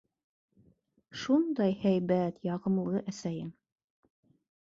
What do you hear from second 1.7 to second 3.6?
һәйбәт, яғымлы әсәйең...